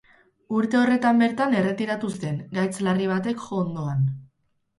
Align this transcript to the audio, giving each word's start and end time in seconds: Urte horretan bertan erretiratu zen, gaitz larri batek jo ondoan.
Urte 0.59 0.77
horretan 0.77 1.21
bertan 1.23 1.53
erretiratu 1.59 2.09
zen, 2.15 2.41
gaitz 2.57 2.73
larri 2.89 3.11
batek 3.13 3.45
jo 3.45 3.61
ondoan. 3.67 4.03